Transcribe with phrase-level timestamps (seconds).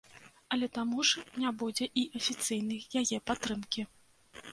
[0.55, 3.85] Але таму ж не будзе і афіцыйнай яе падтрымкі.